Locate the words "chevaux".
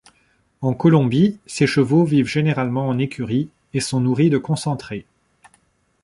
1.67-2.05